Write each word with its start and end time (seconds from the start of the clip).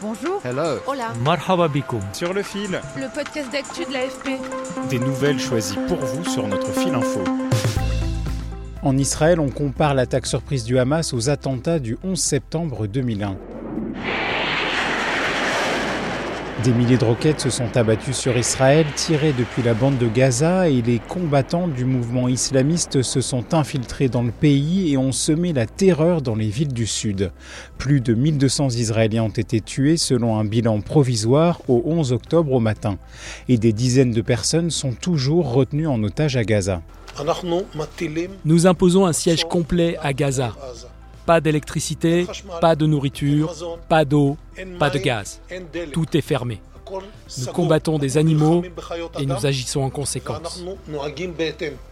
Bonjour. 0.00 0.40
Hello. 0.44 0.78
Hola. 0.86 1.12
Marhaba. 1.24 1.68
Sur 2.12 2.32
le 2.32 2.42
fil, 2.42 2.80
Le 2.96 3.12
podcast 3.12 3.50
d'actu 3.50 3.84
de 3.84 3.92
l'AFP. 3.92 4.38
des 4.88 4.98
nouvelles 5.00 5.40
choisies 5.40 5.78
pour 5.88 5.98
vous 5.98 6.24
sur 6.24 6.46
notre 6.46 6.70
fil 6.72 6.94
info. 6.94 7.20
En 8.82 8.96
Israël, 8.96 9.40
on 9.40 9.48
compare 9.50 9.94
l'attaque 9.94 10.26
surprise 10.26 10.62
du 10.62 10.78
Hamas 10.78 11.12
aux 11.12 11.30
attentats 11.30 11.80
du 11.80 11.98
11 12.04 12.16
septembre 12.16 12.86
2001. 12.86 13.36
Des 16.64 16.72
milliers 16.72 16.98
de 16.98 17.04
roquettes 17.04 17.40
se 17.40 17.50
sont 17.50 17.76
abattues 17.76 18.12
sur 18.12 18.36
Israël, 18.36 18.84
tirées 18.96 19.32
depuis 19.32 19.62
la 19.62 19.74
bande 19.74 19.96
de 19.96 20.08
Gaza, 20.08 20.68
et 20.68 20.82
les 20.82 20.98
combattants 20.98 21.68
du 21.68 21.84
mouvement 21.84 22.26
islamiste 22.26 23.00
se 23.02 23.20
sont 23.20 23.54
infiltrés 23.54 24.08
dans 24.08 24.24
le 24.24 24.32
pays 24.32 24.92
et 24.92 24.96
ont 24.96 25.12
semé 25.12 25.52
la 25.52 25.66
terreur 25.66 26.20
dans 26.20 26.34
les 26.34 26.48
villes 26.48 26.72
du 26.72 26.88
sud. 26.88 27.30
Plus 27.78 28.00
de 28.00 28.12
1200 28.12 28.70
Israéliens 28.70 29.22
ont 29.22 29.28
été 29.28 29.60
tués 29.60 29.96
selon 29.96 30.36
un 30.36 30.44
bilan 30.44 30.80
provisoire 30.80 31.60
au 31.68 31.80
11 31.86 32.12
octobre 32.12 32.52
au 32.52 32.60
matin. 32.60 32.98
Et 33.48 33.56
des 33.56 33.72
dizaines 33.72 34.12
de 34.12 34.22
personnes 34.22 34.70
sont 34.70 34.92
toujours 34.92 35.52
retenues 35.52 35.86
en 35.86 36.02
otage 36.02 36.36
à 36.36 36.42
Gaza. 36.42 36.82
Nous 38.44 38.66
imposons 38.66 39.06
un 39.06 39.12
siège 39.12 39.44
complet 39.44 39.96
à 40.02 40.12
Gaza. 40.12 40.56
Pas 41.28 41.42
d'électricité, 41.42 42.26
pas 42.58 42.74
de 42.74 42.86
nourriture, 42.86 43.54
pas 43.86 44.06
d'eau, 44.06 44.38
pas 44.78 44.88
de 44.88 44.98
gaz. 44.98 45.42
Tout 45.92 46.16
est 46.16 46.22
fermé. 46.22 46.62
Nous 47.38 47.46
combattons 47.52 47.98
des 47.98 48.18
animaux 48.18 48.62
et 49.18 49.26
nous 49.26 49.46
agissons 49.46 49.82
en 49.82 49.90
conséquence. 49.90 50.64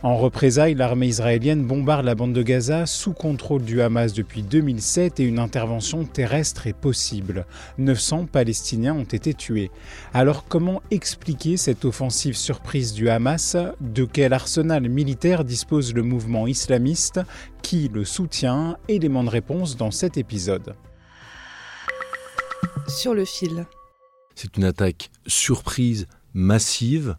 En 0.02 0.16
représailles, 0.16 0.75
l'armée 0.75 1.08
israélienne 1.08 1.64
bombarde 1.64 2.05
la 2.05 2.14
bande 2.14 2.33
de 2.33 2.42
Gaza 2.42 2.86
sous 2.86 3.12
contrôle 3.12 3.62
du 3.62 3.80
Hamas 3.80 4.12
depuis 4.12 4.42
2007 4.42 5.20
et 5.20 5.24
une 5.24 5.39
intervention 5.39 6.05
terrestre 6.05 6.67
est 6.67 6.72
possible. 6.72 7.47
900 7.78 8.27
Palestiniens 8.27 8.94
ont 8.94 9.05
été 9.05 9.34
tués. 9.34 9.70
Alors 10.14 10.44
comment 10.48 10.83
expliquer 10.91 11.56
cette 11.56 11.84
offensive 11.84 12.36
surprise 12.36 12.92
du 12.92 13.08
Hamas? 13.08 13.56
De 13.80 14.05
quel 14.05 14.33
arsenal 14.33 14.89
militaire 14.89 15.44
dispose 15.44 15.94
le 15.94 16.02
mouvement 16.02 16.47
islamiste? 16.47 17.20
Qui 17.62 17.91
le 17.92 18.05
soutient? 18.05 18.77
Élément 18.89 19.24
de 19.24 19.30
réponse 19.30 19.77
dans 19.77 19.91
cet 19.91 20.17
épisode. 20.17 20.74
Sur 22.89 23.14
le 23.14 23.24
fil. 23.24 23.67
C'est 24.37 24.59
une 24.59 24.65
attaque 24.65 25.11
surprise, 25.27 26.06
massive, 26.34 27.17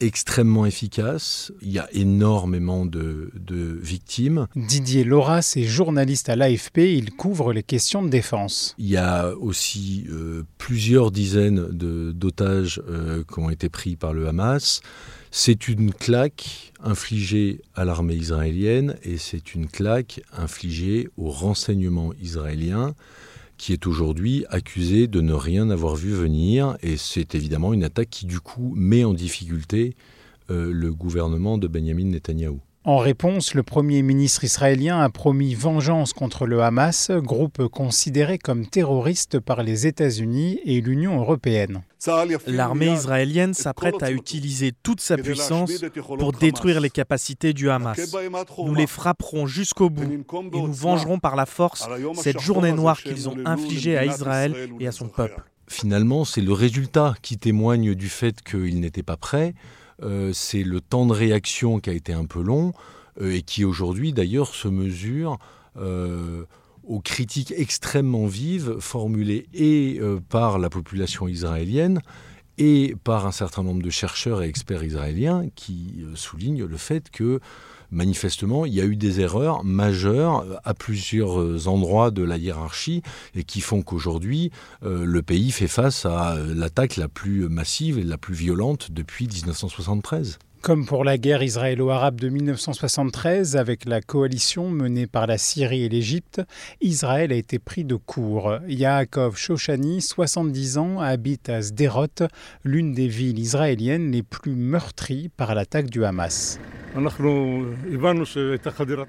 extrêmement 0.00 0.66
efficace. 0.66 1.52
Il 1.62 1.72
y 1.72 1.80
a 1.80 1.88
énormément 1.92 2.86
de, 2.86 3.32
de 3.34 3.78
victimes. 3.82 4.46
Didier 4.54 5.02
Loras 5.02 5.54
est 5.56 5.64
journaliste 5.64 6.28
à 6.28 6.36
l'AFP, 6.36 6.78
il 6.78 7.12
couvre 7.12 7.52
les 7.52 7.64
questions 7.64 8.02
de 8.02 8.08
défense. 8.08 8.76
Il 8.78 8.86
y 8.86 8.96
a 8.96 9.34
aussi 9.36 10.06
euh, 10.10 10.44
plusieurs 10.58 11.10
dizaines 11.10 11.66
d'otages 11.68 12.80
euh, 12.88 13.24
qui 13.24 13.38
ont 13.40 13.50
été 13.50 13.68
pris 13.68 13.96
par 13.96 14.12
le 14.12 14.28
Hamas. 14.28 14.80
C'est 15.32 15.66
une 15.66 15.92
claque 15.92 16.72
infligée 16.82 17.62
à 17.74 17.84
l'armée 17.84 18.14
israélienne 18.14 18.96
et 19.02 19.18
c'est 19.18 19.56
une 19.56 19.66
claque 19.66 20.22
infligée 20.32 21.08
au 21.16 21.30
renseignement 21.30 22.12
israélien 22.22 22.94
qui 23.56 23.72
est 23.72 23.86
aujourd'hui 23.86 24.44
accusé 24.48 25.06
de 25.06 25.20
ne 25.20 25.32
rien 25.32 25.70
avoir 25.70 25.96
vu 25.96 26.12
venir. 26.12 26.76
Et 26.82 26.96
c'est 26.96 27.34
évidemment 27.34 27.72
une 27.72 27.84
attaque 27.84 28.10
qui, 28.10 28.26
du 28.26 28.40
coup, 28.40 28.74
met 28.76 29.04
en 29.04 29.14
difficulté 29.14 29.94
euh, 30.50 30.70
le 30.72 30.92
gouvernement 30.92 31.58
de 31.58 31.68
Benjamin 31.68 32.06
Netanyahou. 32.06 32.60
En 32.86 32.98
réponse, 32.98 33.54
le 33.54 33.62
Premier 33.62 34.02
ministre 34.02 34.44
israélien 34.44 35.00
a 35.00 35.08
promis 35.08 35.54
vengeance 35.54 36.12
contre 36.12 36.46
le 36.46 36.62
Hamas, 36.62 37.10
groupe 37.10 37.66
considéré 37.68 38.36
comme 38.36 38.66
terroriste 38.66 39.40
par 39.40 39.62
les 39.62 39.86
États-Unis 39.86 40.60
et 40.66 40.82
l'Union 40.82 41.18
européenne. 41.18 41.80
L'armée 42.46 42.92
israélienne 42.92 43.54
s'apprête 43.54 44.02
à 44.02 44.10
utiliser 44.10 44.72
toute 44.82 45.00
sa 45.00 45.16
puissance 45.16 45.72
pour 46.18 46.32
détruire 46.32 46.78
les 46.82 46.90
capacités 46.90 47.54
du 47.54 47.70
Hamas. 47.70 48.14
Nous 48.58 48.74
les 48.74 48.86
frapperons 48.86 49.46
jusqu'au 49.46 49.88
bout 49.88 50.26
et 50.52 50.60
nous 50.60 50.72
vengerons 50.74 51.18
par 51.18 51.36
la 51.36 51.46
force 51.46 51.88
cette 52.20 52.40
journée 52.40 52.72
noire 52.72 53.00
qu'ils 53.00 53.30
ont 53.30 53.38
infligée 53.46 53.96
à 53.96 54.04
Israël 54.04 54.68
et 54.78 54.86
à 54.86 54.92
son 54.92 55.08
peuple. 55.08 55.42
Finalement, 55.68 56.26
c'est 56.26 56.42
le 56.42 56.52
résultat 56.52 57.14
qui 57.22 57.38
témoigne 57.38 57.94
du 57.94 58.10
fait 58.10 58.42
qu'ils 58.42 58.80
n'étaient 58.80 59.02
pas 59.02 59.16
prêts. 59.16 59.54
Euh, 60.02 60.32
c'est 60.32 60.62
le 60.62 60.80
temps 60.80 61.06
de 61.06 61.12
réaction 61.12 61.80
qui 61.80 61.90
a 61.90 61.92
été 61.92 62.12
un 62.12 62.24
peu 62.24 62.42
long 62.42 62.72
euh, 63.20 63.32
et 63.32 63.42
qui 63.42 63.64
aujourd'hui 63.64 64.12
d'ailleurs 64.12 64.54
se 64.54 64.68
mesure 64.68 65.38
euh, 65.76 66.44
aux 66.84 67.00
critiques 67.00 67.52
extrêmement 67.56 68.26
vives 68.26 68.78
formulées 68.80 69.46
et 69.54 70.00
par 70.28 70.58
la 70.58 70.68
population 70.68 71.26
israélienne 71.28 72.02
et 72.58 72.94
par 73.04 73.26
un 73.26 73.32
certain 73.32 73.62
nombre 73.62 73.82
de 73.82 73.88
chercheurs 73.88 74.42
et 74.42 74.48
experts 74.48 74.84
israéliens 74.84 75.48
qui 75.54 76.04
soulignent 76.14 76.66
le 76.66 76.76
fait 76.76 77.10
que 77.10 77.40
manifestement 77.94 78.66
il 78.66 78.74
y 78.74 78.80
a 78.80 78.84
eu 78.84 78.96
des 78.96 79.20
erreurs 79.20 79.64
majeures 79.64 80.40
euh, 80.40 80.56
à 80.64 80.74
plusieurs 80.74 81.40
euh, 81.40 81.66
endroits 81.66 82.10
de 82.10 82.22
la 82.22 82.36
hiérarchie 82.36 83.02
et 83.34 83.44
qui 83.44 83.60
font 83.60 83.82
qu'aujourd'hui 83.82 84.50
euh, 84.82 85.04
le 85.04 85.22
pays 85.22 85.50
fait 85.50 85.68
face 85.68 86.04
à 86.06 86.36
l'attaque 86.54 86.96
la 86.96 87.08
plus 87.08 87.48
massive 87.48 87.98
et 87.98 88.04
la 88.04 88.18
plus 88.18 88.34
violente 88.34 88.90
depuis 88.90 89.28
1973. 89.28 90.38
Comme 90.64 90.86
pour 90.86 91.04
la 91.04 91.18
guerre 91.18 91.42
israélo-arabe 91.42 92.18
de 92.18 92.30
1973, 92.30 93.56
avec 93.56 93.84
la 93.84 94.00
coalition 94.00 94.70
menée 94.70 95.06
par 95.06 95.26
la 95.26 95.36
Syrie 95.36 95.82
et 95.82 95.90
l'Égypte, 95.90 96.40
Israël 96.80 97.32
a 97.32 97.36
été 97.36 97.58
pris 97.58 97.84
de 97.84 97.96
court. 97.96 98.54
Yaakov 98.66 99.36
Shoshani, 99.36 100.00
70 100.00 100.78
ans, 100.78 101.00
habite 101.00 101.50
à 101.50 101.60
Sderot, 101.60 102.28
l'une 102.64 102.94
des 102.94 103.08
villes 103.08 103.38
israéliennes 103.38 104.10
les 104.10 104.22
plus 104.22 104.54
meurtries 104.56 105.28
par 105.36 105.54
l'attaque 105.54 105.90
du 105.90 106.02
Hamas. 106.02 106.58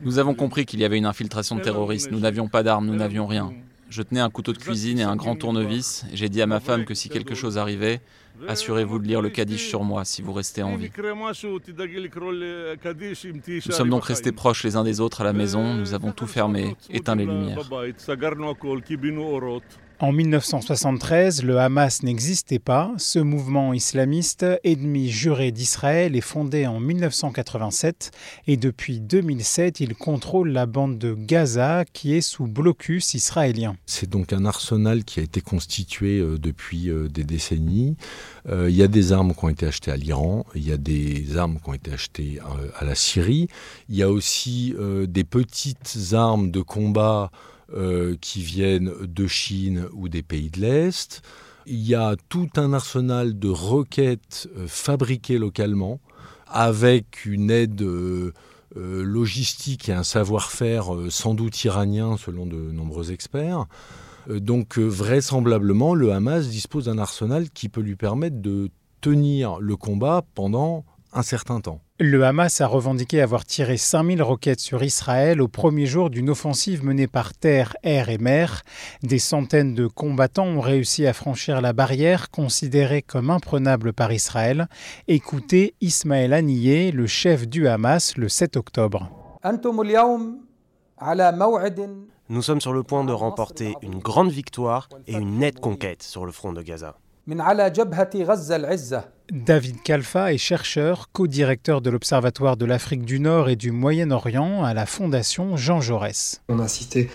Nous 0.01 0.19
avons 0.19 0.33
compris 0.33 0.65
qu'il 0.65 0.79
y 0.79 0.85
avait 0.85 0.97
une 0.97 1.05
infiltration 1.05 1.55
de 1.55 1.61
terroristes. 1.61 2.11
Nous 2.11 2.19
n'avions 2.19 2.47
pas 2.47 2.63
d'armes, 2.63 2.87
nous 2.87 2.95
n'avions 2.95 3.27
rien. 3.27 3.53
Je 3.89 4.01
tenais 4.01 4.19
un 4.19 4.29
couteau 4.29 4.51
de 4.51 4.57
cuisine 4.57 4.99
et 4.99 5.03
un 5.03 5.15
grand 5.15 5.35
tournevis. 5.35 6.05
J'ai 6.13 6.27
dit 6.27 6.41
à 6.41 6.47
ma 6.47 6.59
femme 6.59 6.85
que 6.85 6.95
si 6.95 7.09
quelque 7.09 7.35
chose 7.35 7.57
arrivait, 7.57 8.01
assurez-vous 8.47 8.99
de 8.99 9.07
lire 9.07 9.21
le 9.21 9.29
Kaddish 9.29 9.67
sur 9.67 9.83
moi 9.83 10.03
si 10.05 10.21
vous 10.21 10.33
restez 10.33 10.63
en 10.63 10.75
vie. 10.75 10.89
Nous 13.47 13.71
sommes 13.71 13.89
donc 13.89 14.05
restés 14.05 14.31
proches 14.31 14.63
les 14.63 14.75
uns 14.75 14.83
des 14.83 14.99
autres 14.99 15.21
à 15.21 15.23
la 15.23 15.33
maison. 15.33 15.75
Nous 15.75 15.93
avons 15.93 16.11
tout 16.11 16.27
fermé, 16.27 16.75
éteint 16.89 17.15
les 17.15 17.25
lumières. 17.25 17.59
En 20.01 20.11
1973, 20.11 21.43
le 21.43 21.57
Hamas 21.57 22.03
n'existait 22.03 22.59
pas. 22.59 22.91
Ce 22.97 23.17
mouvement 23.17 23.71
islamiste, 23.71 24.45
ennemi 24.65 25.09
juré 25.09 25.53
d'Israël, 25.53 26.17
est 26.17 26.21
fondé 26.21 26.67
en 26.67 26.81
1987 26.81 28.11
et 28.47 28.57
depuis 28.57 28.99
2007, 28.99 29.79
il 29.79 29.95
contrôle 29.95 30.49
la 30.49 30.65
bande 30.65 30.97
de 30.97 31.13
Gaza 31.13 31.85
qui 31.93 32.13
est 32.13 32.19
sous 32.19 32.45
blocus 32.45 33.13
israélien. 33.13 33.77
C'est 33.85 34.09
donc 34.09 34.33
un 34.33 34.43
arsenal 34.43 35.05
qui 35.05 35.21
a 35.21 35.23
été 35.23 35.39
constitué 35.39 36.19
euh, 36.19 36.37
depuis 36.37 36.89
euh, 36.89 37.07
des 37.07 37.23
décennies. 37.23 37.95
Euh, 38.49 38.69
il 38.69 38.75
y 38.75 38.83
a 38.83 38.89
des 38.89 39.13
armes 39.13 39.33
qui 39.33 39.45
ont 39.45 39.49
été 39.49 39.65
achetées 39.65 39.91
à 39.91 39.97
l'Iran, 39.97 40.45
il 40.55 40.67
y 40.67 40.73
a 40.73 40.77
des 40.77 41.37
armes 41.37 41.57
qui 41.63 41.69
ont 41.69 41.73
été 41.73 41.93
achetées 41.93 42.39
à 42.77 42.83
la 42.83 42.95
Syrie, 42.95 43.47
il 43.87 43.95
y 43.95 44.03
a 44.03 44.09
aussi 44.09 44.75
des 45.07 45.23
petites 45.23 45.97
armes 46.13 46.51
de 46.51 46.61
combat 46.61 47.31
euh, 47.73 48.15
qui 48.21 48.41
viennent 48.41 48.93
de 49.01 49.25
Chine 49.25 49.87
ou 49.93 50.07
des 50.07 50.21
pays 50.21 50.51
de 50.51 50.61
l'Est. 50.61 51.23
Il 51.65 51.81
y 51.81 51.95
a 51.95 52.15
tout 52.29 52.49
un 52.57 52.73
arsenal 52.73 53.39
de 53.39 53.49
roquettes 53.49 54.47
euh, 54.55 54.65
fabriquées 54.67 55.39
localement 55.39 55.99
avec 56.47 57.25
une 57.25 57.49
aide 57.49 57.81
euh, 57.81 58.31
logistique 58.75 59.89
et 59.89 59.93
un 59.93 60.03
savoir-faire 60.03 60.91
sans 61.09 61.33
doute 61.33 61.63
iranien 61.63 62.17
selon 62.17 62.45
de 62.45 62.55
nombreux 62.55 63.11
experts. 63.11 63.65
Donc 64.29 64.77
vraisemblablement, 64.77 65.95
le 65.95 66.11
Hamas 66.11 66.47
dispose 66.47 66.85
d'un 66.85 66.99
arsenal 66.99 67.49
qui 67.49 67.69
peut 67.69 67.81
lui 67.81 67.95
permettre 67.95 68.41
de 68.41 68.69
tenir 69.01 69.59
le 69.59 69.75
combat 69.75 70.23
pendant 70.35 70.85
un 71.13 71.23
certain 71.23 71.61
temps. 71.61 71.81
Le 71.97 72.25
Hamas 72.25 72.59
a 72.59 72.67
revendiqué 72.67 73.21
avoir 73.21 73.45
tiré 73.45 73.77
5000 73.77 74.21
roquettes 74.21 74.59
sur 74.59 74.83
Israël 74.83 75.41
au 75.41 75.47
premier 75.47 75.85
jour 75.85 76.09
d'une 76.09 76.29
offensive 76.29 76.83
menée 76.83 77.07
par 77.07 77.31
terre, 77.31 77.73
air 77.83 78.09
et 78.09 78.17
mer. 78.17 78.63
Des 79.01 79.17
centaines 79.17 79.73
de 79.73 79.87
combattants 79.87 80.45
ont 80.45 80.59
réussi 80.59 81.07
à 81.07 81.13
franchir 81.13 81.61
la 81.61 81.71
barrière 81.71 82.31
considérée 82.31 83.01
comme 83.01 83.29
imprenable 83.29 83.93
par 83.93 84.11
Israël. 84.11 84.67
Écoutez 85.07 85.73
Ismaël 85.79 86.33
Haniyeh, 86.33 86.91
le 86.91 87.07
chef 87.07 87.47
du 87.47 87.65
Hamas, 87.69 88.17
le 88.17 88.27
7 88.27 88.57
octobre. 88.57 89.09
Nous 92.27 92.41
sommes 92.41 92.59
sur 92.59 92.73
le 92.73 92.83
point 92.83 93.05
de 93.05 93.13
remporter 93.13 93.73
une 93.81 93.99
grande 93.99 94.31
victoire 94.31 94.89
et 95.07 95.13
une 95.13 95.37
nette 95.37 95.61
conquête 95.61 96.03
sur 96.03 96.25
le 96.25 96.33
front 96.33 96.51
de 96.51 96.61
Gaza. 96.61 96.97
David 99.31 99.81
Kalfa 99.81 100.31
est 100.31 100.37
chercheur, 100.37 101.09
co-directeur 101.11 101.81
de 101.81 101.89
l'Observatoire 101.89 102.55
de 102.55 102.65
l'Afrique 102.65 103.03
du 103.03 103.19
Nord 103.19 103.49
et 103.49 103.55
du 103.55 103.71
Moyen-Orient 103.71 104.63
à 104.63 104.75
la 104.75 104.85
Fondation 104.85 105.57
Jean 105.57 105.81
Jaurès. 105.81 106.43
On 106.49 106.59
a 106.59 106.65
assisté 106.65 107.09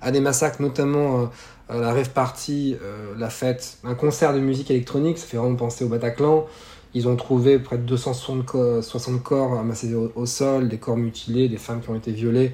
à 0.00 0.12
des 0.12 0.20
massacres, 0.20 0.62
notamment 0.62 1.22
euh, 1.22 1.26
à 1.68 1.78
la 1.78 1.92
rêve 1.92 2.10
party, 2.10 2.76
euh, 2.80 3.14
la 3.18 3.28
fête, 3.28 3.78
un 3.82 3.96
concert 3.96 4.32
de 4.32 4.38
musique 4.38 4.70
électronique, 4.70 5.18
ça 5.18 5.26
fait 5.26 5.36
vraiment 5.36 5.56
penser 5.56 5.84
au 5.84 5.88
Bataclan. 5.88 6.46
Ils 6.94 7.08
ont 7.08 7.16
trouvé 7.16 7.58
près 7.58 7.76
de 7.76 7.82
260 7.82 9.22
corps 9.24 9.58
amassés 9.58 9.94
au, 9.94 10.26
sol, 10.26 10.68
des 10.68 10.78
corps 10.78 10.96
mutilés, 10.96 11.48
des 11.48 11.58
femmes 11.58 11.80
qui 11.80 11.90
ont 11.90 11.96
été 11.96 12.12
violées. 12.12 12.52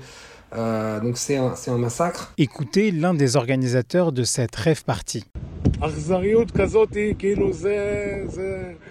Euh, 0.54 0.98
donc 1.00 1.18
c'est 1.18 1.36
un, 1.36 1.52
un, 1.66 1.78
massacre. 1.78 2.32
Écoutez 2.38 2.90
l'un 2.90 3.12
des 3.12 3.36
organisateurs 3.36 4.12
de 4.12 4.24
cette 4.24 4.56
rêve 4.56 4.84
party. 4.84 5.24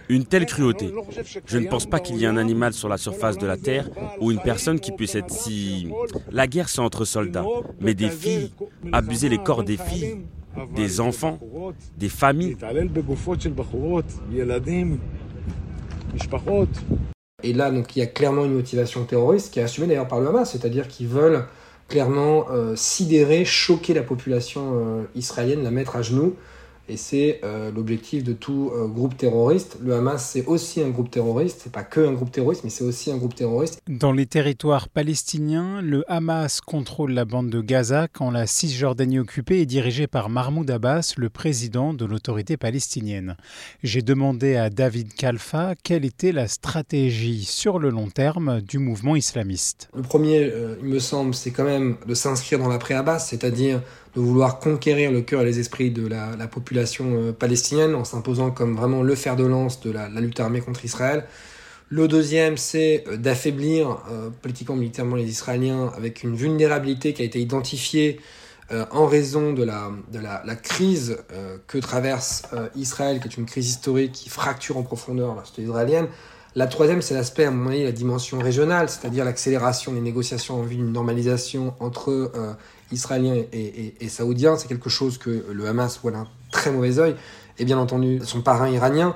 Une 0.10 0.26
telle 0.26 0.46
cruauté. 0.46 0.94
Je 1.46 1.58
ne 1.58 1.68
pense 1.68 1.86
pas 1.86 2.00
qu'il 2.00 2.18
y 2.18 2.26
ait 2.26 2.28
un 2.28 2.36
animal 2.36 2.74
sur 2.74 2.90
la 2.90 2.98
surface 2.98 3.38
de 3.38 3.48
la 3.48 3.56
Terre 3.56 3.90
ou 4.20 4.32
une 4.32 4.40
personne 4.40 4.80
qui 4.80 4.92
puisse 4.92 5.16
être 5.16 5.32
si... 5.32 5.90
La 6.32 6.48
guerre, 6.48 6.68
c'est 6.68 6.82
entre 6.82 7.06
soldats. 7.06 7.46
Mais 7.80 7.94
des 7.94 8.10
filles, 8.10 8.52
abuser 8.92 9.30
les 9.30 9.38
corps 9.38 9.64
des 9.64 9.78
filles, 9.78 10.26
des 10.76 11.00
enfants, 11.00 11.40
des 11.98 12.10
familles. 12.10 12.58
Et 17.44 17.54
là, 17.54 17.72
donc, 17.72 17.96
il 17.96 18.00
y 18.00 18.02
a 18.02 18.08
clairement 18.08 18.44
une 18.44 18.54
motivation 18.54 19.06
terroriste 19.06 19.54
qui 19.54 19.60
est 19.60 19.64
assumée 19.64 19.88
d'ailleurs 19.88 20.10
par 20.10 20.20
le 20.20 20.28
Hamas, 20.28 20.52
c'est-à-dire 20.52 20.88
qu'ils 20.90 21.08
veulent 21.08 21.46
clairement 21.88 22.46
euh, 22.52 22.76
sidérer, 22.76 23.46
choquer 23.46 23.94
la 23.94 24.04
population 24.04 24.72
euh, 24.74 25.04
israélienne, 25.16 25.64
la 25.64 25.72
mettre 25.72 25.96
à 25.96 26.02
genoux 26.02 26.36
et 26.92 26.98
c'est 26.98 27.40
euh, 27.46 27.72
l'objectif 27.72 28.22
de 28.24 28.34
tout 28.34 28.72
euh, 28.76 28.86
groupe 28.86 29.16
terroriste. 29.16 29.78
Le 29.82 29.96
Hamas, 29.96 30.30
c'est 30.30 30.46
aussi 30.46 30.82
un 30.82 30.90
groupe 30.90 31.10
terroriste. 31.10 31.62
C'est 31.64 31.72
pas 31.72 31.84
que 31.84 32.02
un 32.02 32.12
groupe 32.12 32.32
terroriste, 32.32 32.66
mais 32.66 32.70
c'est 32.70 32.84
aussi 32.84 33.12
un 33.12 33.18
groupe 33.18 33.34
terroriste. 33.34 33.80
Dans 33.88 34.12
les 34.12 34.26
territoires 34.26 34.90
palestiniens, 34.90 35.82
le 35.82 36.04
Hamas 36.12 36.60
contrôle 36.60 37.14
la 37.14 37.24
bande 37.24 37.50
de 37.50 37.62
Gaza 37.62 38.10
quand 38.12 38.30
la 38.30 38.46
Cisjordanie 38.46 39.20
occupée 39.20 39.62
est 39.62 39.66
dirigée 39.66 40.08
par 40.08 40.30
Mahmoud 40.30 40.70
Abbas, 40.70 41.14
le 41.16 41.30
président 41.30 41.94
de 41.94 42.04
l'autorité 42.04 42.58
palestinienne. 42.58 43.38
J'ai 43.84 44.02
demandé 44.02 44.58
à 44.58 44.70
David 44.70 45.14
Kalfa 45.14 45.76
quelle 45.82 46.04
était 46.04 46.34
la 46.34 46.50
stratégie 46.50 47.46
sur 47.46 47.80
le 47.80 47.90
long 47.90 48.10
terme 48.10 48.60
du 48.60 48.80
mouvement 48.80 49.16
islamiste. 49.16 49.90
Le 49.96 50.02
premier, 50.02 50.44
euh, 50.44 50.76
il 50.82 50.90
me 50.90 51.00
semble, 51.00 51.34
c'est 51.36 51.52
quand 51.52 51.64
même 51.64 51.96
de 52.06 52.14
s'inscrire 52.14 52.60
dans 52.60 52.68
l'après-Abbas, 52.68 53.20
c'est-à-dire 53.20 53.82
de 54.16 54.20
vouloir 54.20 54.60
conquérir 54.60 55.12
le 55.12 55.22
cœur 55.22 55.42
et 55.42 55.46
les 55.46 55.60
esprits 55.60 55.92
de 55.92 56.08
la, 56.08 56.48
population 56.48 57.06
euh, 57.14 57.32
palestinienne 57.32 57.96
en 57.96 58.04
s'imposant 58.04 58.52
comme 58.52 58.76
vraiment 58.76 59.04
le 59.04 59.16
fer 59.16 59.36
de 59.36 59.46
lance 59.46 59.80
de 59.82 59.92
la, 59.92 60.10
lutte 60.10 60.40
armée 60.40 60.62
contre 60.62 60.84
Israël. 60.84 61.26
Le 61.90 62.08
deuxième, 62.08 62.58
c'est 62.58 63.06
euh, 63.08 63.18
d'affaiblir 63.18 64.00
euh, 64.10 64.30
politiquement, 64.42 64.76
militairement 64.76 65.16
les 65.16 65.30
Israéliens 65.30 65.92
avec 65.96 66.24
une 66.24 66.36
vulnérabilité 66.36 67.14
qui 67.14 67.22
a 67.22 67.26
été 67.26 67.40
identifiée 67.40 68.20
en 68.92 69.06
raison 69.06 69.52
de 69.52 69.66
la, 69.66 69.92
de 70.14 70.20
la, 70.20 70.56
crise 70.56 71.18
que 71.68 71.78
traverse 71.78 72.44
Israël, 72.78 73.20
qui 73.20 73.28
est 73.28 73.36
une 73.36 73.46
crise 73.46 73.68
historique 73.68 74.14
qui 74.14 74.30
fracture 74.30 74.78
en 74.78 74.84
profondeur 74.84 75.36
la 75.36 75.42
société 75.42 75.64
israélienne. 75.64 76.08
La 76.56 76.68
troisième, 76.68 77.02
c'est 77.02 77.14
l'aspect, 77.14 77.44
à 77.44 77.52
mon 77.52 77.70
avis, 77.70 77.84
la 77.84 77.92
dimension 77.92 78.40
régionale, 78.40 78.88
c'est-à-dire 78.88 79.26
l'accélération 79.26 79.92
des 79.92 80.00
négociations 80.00 80.62
en 80.62 80.64
vue 80.64 80.78
d'une 80.78 80.94
normalisation 80.94 81.74
entre 81.82 82.32
israélien 82.92 83.36
et, 83.54 84.10
saoudien, 84.10 84.58
c'est 84.58 84.68
quelque 84.68 84.90
chose 84.90 85.18
que 85.18 85.46
le 85.52 85.68
Hamas 85.68 86.00
voit 86.02 86.12
d'un 86.12 86.28
très 86.52 86.72
mauvais 86.72 87.00
oeil. 87.00 87.16
Et 87.60 87.66
bien 87.66 87.78
entendu, 87.78 88.20
son 88.24 88.42
parrain 88.42 88.70
iranien, 88.70 89.16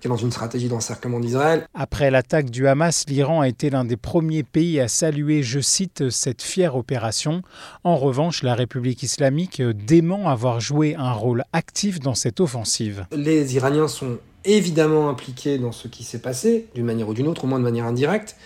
qui 0.00 0.06
est 0.06 0.10
dans 0.10 0.16
une 0.16 0.30
stratégie 0.30 0.68
d'encerclement 0.68 1.20
d'Israël. 1.20 1.66
Après 1.74 2.10
l'attaque 2.10 2.50
du 2.50 2.66
Hamas, 2.66 3.04
l'Iran 3.08 3.40
a 3.40 3.48
été 3.48 3.68
l'un 3.68 3.84
des 3.84 3.96
premiers 3.96 4.42
pays 4.42 4.80
à 4.80 4.88
saluer, 4.88 5.42
je 5.42 5.60
cite, 5.60 6.08
cette 6.10 6.42
fière 6.42 6.76
opération. 6.76 7.42
En 7.84 7.96
revanche, 7.96 8.42
la 8.42 8.54
République 8.54 9.02
islamique 9.02 9.60
dément 9.62 10.28
avoir 10.28 10.60
joué 10.60 10.94
un 10.96 11.12
rôle 11.12 11.44
actif 11.52 12.00
dans 12.00 12.14
cette 12.14 12.40
offensive. 12.40 13.06
Les 13.12 13.56
Iraniens 13.56 13.88
sont 13.88 14.18
évidemment 14.44 15.10
impliqués 15.10 15.58
dans 15.58 15.72
ce 15.72 15.86
qui 15.86 16.02
s'est 16.02 16.20
passé, 16.20 16.68
d'une 16.74 16.86
manière 16.86 17.08
ou 17.08 17.14
d'une 17.14 17.28
autre, 17.28 17.44
au 17.44 17.46
moins 17.46 17.58
de 17.58 17.64
manière 17.64 17.84
indirecte. 17.84 18.36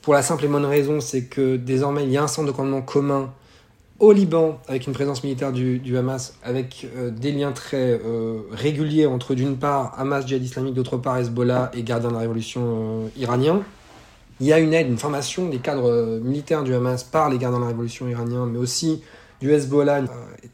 Pour 0.00 0.14
la 0.14 0.22
simple 0.22 0.44
et 0.44 0.48
bonne 0.48 0.64
raison, 0.64 1.00
c'est 1.00 1.24
que 1.24 1.56
désormais, 1.56 2.04
il 2.04 2.10
y 2.10 2.16
a 2.16 2.22
un 2.22 2.28
centre 2.28 2.46
de 2.46 2.52
commandement 2.52 2.82
commun 2.82 3.32
au 4.00 4.12
Liban, 4.12 4.58
avec 4.66 4.86
une 4.86 4.92
présence 4.92 5.22
militaire 5.22 5.52
du, 5.52 5.96
Hamas, 5.96 6.34
avec 6.42 6.86
euh, 6.96 7.10
des 7.10 7.32
liens 7.32 7.52
très 7.52 8.00
euh, 8.04 8.40
réguliers 8.50 9.06
entre 9.06 9.34
d'une 9.34 9.56
part 9.56 9.94
Hamas 9.98 10.26
djihad 10.26 10.42
islamique, 10.42 10.74
d'autre 10.74 10.96
part 10.96 11.18
Hezbollah 11.18 11.70
et 11.74 11.82
gardien 11.82 12.08
de 12.08 12.14
la 12.14 12.20
révolution 12.20 12.62
euh, 12.64 13.08
iranien. 13.16 13.62
Il 14.40 14.46
y 14.46 14.52
a 14.52 14.58
une 14.58 14.74
aide, 14.74 14.88
une 14.88 14.98
formation 14.98 15.48
des 15.48 15.58
cadres 15.58 16.20
militaires 16.22 16.64
du 16.64 16.74
Hamas 16.74 17.04
par 17.04 17.30
les 17.30 17.38
gardiens 17.38 17.60
de 17.60 17.64
la 17.64 17.68
révolution 17.68 18.08
iranien, 18.08 18.46
mais 18.46 18.58
aussi 18.58 19.00
du 19.40 19.52
Hezbollah. 19.52 20.02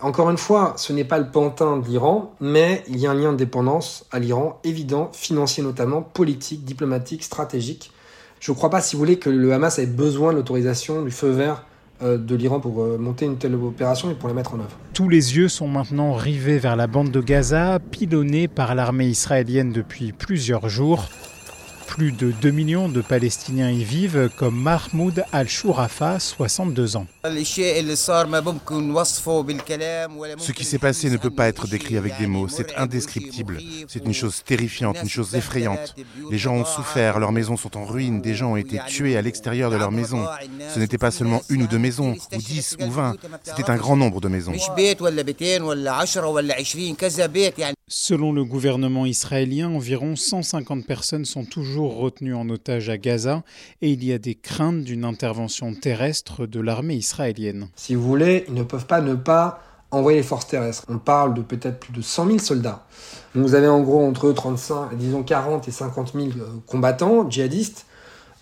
encore 0.00 0.28
une 0.28 0.36
fois, 0.36 0.74
ce 0.76 0.92
n'est 0.92 1.04
pas 1.04 1.18
le 1.18 1.30
pantin 1.30 1.78
de 1.78 1.86
l'Iran, 1.88 2.34
mais 2.40 2.84
il 2.88 2.98
y 2.98 3.06
a 3.06 3.10
un 3.10 3.14
lien 3.14 3.32
de 3.32 3.38
dépendance 3.38 4.06
à 4.10 4.18
l'Iran, 4.18 4.60
évident, 4.64 5.10
financier 5.14 5.62
notamment, 5.62 6.02
politique, 6.02 6.64
diplomatique, 6.64 7.22
stratégique. 7.22 7.90
Je 8.38 8.52
ne 8.52 8.56
crois 8.56 8.68
pas, 8.68 8.82
si 8.82 8.96
vous 8.96 9.00
voulez, 9.00 9.18
que 9.18 9.30
le 9.30 9.52
Hamas 9.54 9.78
ait 9.78 9.86
besoin 9.86 10.32
de 10.32 10.36
l'autorisation, 10.36 11.02
du 11.02 11.10
feu 11.10 11.30
vert 11.30 11.64
euh, 11.64 11.69
de 12.02 12.34
l'Iran 12.34 12.60
pour 12.60 12.82
euh, 12.82 12.96
monter 12.98 13.26
une 13.26 13.36
telle 13.36 13.54
opération 13.54 14.10
et 14.10 14.14
pour 14.14 14.28
la 14.28 14.34
mettre 14.34 14.54
en 14.54 14.58
œuvre. 14.58 14.76
Tous 14.94 15.08
les 15.08 15.36
yeux 15.36 15.48
sont 15.48 15.68
maintenant 15.68 16.14
rivés 16.14 16.58
vers 16.58 16.76
la 16.76 16.86
bande 16.86 17.10
de 17.10 17.20
Gaza, 17.20 17.78
pilonnée 17.78 18.48
par 18.48 18.74
l'armée 18.74 19.06
israélienne 19.06 19.72
depuis 19.72 20.12
plusieurs 20.12 20.68
jours. 20.68 21.08
Plus 21.86 22.12
de 22.12 22.32
2 22.40 22.50
millions 22.50 22.88
de 22.88 23.00
Palestiniens 23.00 23.70
y 23.70 23.84
vivent, 23.84 24.30
comme 24.36 24.56
Mahmoud 24.56 25.24
Al-Shourafa, 25.32 26.20
62 26.20 26.96
ans. 26.96 27.06
Ce 27.22 27.32
qui 30.52 30.64
s'est 30.64 30.78
passé 30.78 31.10
ne 31.10 31.18
peut 31.18 31.30
pas 31.30 31.48
être 31.48 31.66
décrit 31.66 31.98
avec 31.98 32.16
des 32.18 32.26
mots, 32.26 32.48
c'est 32.48 32.74
indescriptible. 32.78 33.58
C'est 33.88 34.06
une 34.06 34.14
chose 34.14 34.42
terrifiante, 34.42 34.96
une 35.02 35.08
chose 35.08 35.34
effrayante. 35.34 35.94
Les 36.30 36.38
gens 36.38 36.54
ont 36.54 36.64
souffert, 36.64 37.18
leurs 37.18 37.32
maisons 37.32 37.58
sont 37.58 37.76
en 37.76 37.84
ruine, 37.84 38.22
des 38.22 38.34
gens 38.34 38.52
ont 38.52 38.56
été 38.56 38.78
tués 38.86 39.18
à 39.18 39.22
l'extérieur 39.22 39.70
de 39.70 39.76
leurs 39.76 39.92
maisons. 39.92 40.26
Ce 40.72 40.78
n'était 40.78 40.96
pas 40.96 41.10
seulement 41.10 41.42
une 41.50 41.64
ou 41.64 41.66
deux 41.66 41.78
maisons, 41.78 42.16
ou 42.32 42.36
dix 42.36 42.76
ou 42.80 42.90
vingt, 42.90 43.16
c'était 43.44 43.68
un 43.70 43.76
grand 43.76 43.96
nombre 43.96 44.22
de 44.22 44.28
maisons. 44.28 44.52
Selon 47.92 48.32
le 48.32 48.44
gouvernement 48.44 49.04
israélien, 49.04 49.68
environ 49.68 50.14
150 50.14 50.86
personnes 50.86 51.24
sont 51.24 51.44
toujours 51.44 51.96
retenues 51.96 52.36
en 52.36 52.48
otage 52.48 52.88
à 52.88 52.96
Gaza 52.96 53.42
et 53.82 53.90
il 53.90 54.04
y 54.04 54.12
a 54.12 54.18
des 54.18 54.36
craintes 54.36 54.84
d'une 54.84 55.04
intervention 55.04 55.74
terrestre 55.74 56.46
de 56.46 56.60
l'armée 56.60 56.94
israélienne. 56.94 57.09
Si 57.76 57.94
vous 57.94 58.02
voulez, 58.02 58.44
ils 58.48 58.54
ne 58.54 58.62
peuvent 58.62 58.86
pas 58.86 59.00
ne 59.00 59.14
pas 59.14 59.60
envoyer 59.90 60.18
les 60.18 60.24
forces 60.24 60.46
terrestres. 60.46 60.84
On 60.88 60.98
parle 60.98 61.34
de 61.34 61.42
peut-être 61.42 61.80
plus 61.80 61.92
de 61.92 62.02
100 62.02 62.26
000 62.26 62.38
soldats. 62.38 62.84
vous 63.34 63.54
avez 63.54 63.68
en 63.68 63.80
gros 63.80 64.06
entre 64.06 64.30
35, 64.32 64.94
disons 64.96 65.22
40 65.22 65.66
et 65.68 65.70
50 65.70 66.12
000 66.14 66.26
euh, 66.26 66.30
combattants 66.66 67.28
djihadistes 67.28 67.86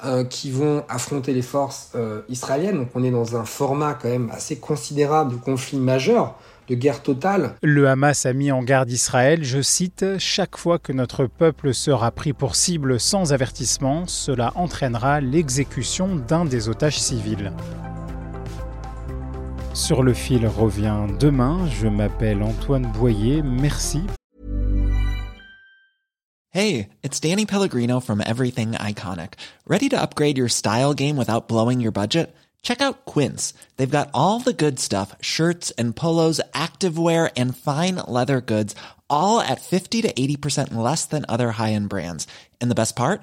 euh, 0.04 0.24
qui 0.24 0.50
vont 0.50 0.84
affronter 0.88 1.32
les 1.32 1.42
forces 1.42 1.90
euh, 1.96 2.22
israéliennes. 2.28 2.78
Donc 2.78 2.90
on 2.94 3.02
est 3.02 3.10
dans 3.10 3.36
un 3.36 3.44
format 3.44 3.94
quand 3.94 4.08
même 4.08 4.30
assez 4.30 4.56
considérable 4.56 5.32
de 5.32 5.36
conflit 5.36 5.78
majeur 5.78 6.38
de 6.68 6.74
guerre 6.74 7.02
totale. 7.02 7.54
Le 7.62 7.88
Hamas 7.88 8.26
a 8.26 8.32
mis 8.32 8.52
en 8.52 8.62
garde 8.62 8.90
Israël, 8.90 9.42
je 9.42 9.62
cite, 9.62 10.04
Chaque 10.18 10.58
fois 10.58 10.78
que 10.78 10.92
notre 10.92 11.26
peuple 11.26 11.72
sera 11.72 12.10
pris 12.10 12.34
pour 12.34 12.56
cible 12.56 13.00
sans 13.00 13.32
avertissement, 13.32 14.06
cela 14.06 14.52
entraînera 14.54 15.20
l'exécution 15.20 16.14
d'un 16.14 16.44
des 16.44 16.68
otages 16.68 17.00
civils. 17.00 17.52
Sur 19.78 20.02
le 20.02 20.12
fil 20.12 20.44
revient 20.44 21.06
demain, 21.20 21.68
je 21.70 21.86
m'appelle 21.86 22.42
Antoine 22.42 22.90
Boyer, 22.98 23.42
merci. 23.42 24.00
Hey, 26.50 26.88
it's 27.04 27.20
Danny 27.20 27.46
Pellegrino 27.46 28.00
from 28.00 28.20
Everything 28.20 28.72
Iconic. 28.72 29.34
Ready 29.68 29.88
to 29.90 29.96
upgrade 29.96 30.36
your 30.36 30.48
style 30.48 30.94
game 30.94 31.16
without 31.16 31.46
blowing 31.46 31.80
your 31.80 31.92
budget? 31.92 32.34
Check 32.60 32.82
out 32.82 33.04
Quince. 33.04 33.54
They've 33.76 33.88
got 33.88 34.10
all 34.12 34.40
the 34.40 34.52
good 34.52 34.80
stuff 34.80 35.14
shirts 35.20 35.70
and 35.78 35.94
polos, 35.94 36.40
activewear, 36.52 37.30
and 37.36 37.56
fine 37.56 38.02
leather 38.08 38.40
goods, 38.40 38.74
all 39.08 39.40
at 39.40 39.60
50 39.60 40.02
to 40.02 40.12
80% 40.12 40.74
less 40.74 41.04
than 41.04 41.24
other 41.28 41.52
high 41.52 41.74
end 41.74 41.88
brands. 41.88 42.26
And 42.60 42.68
the 42.68 42.74
best 42.74 42.96
part? 42.96 43.22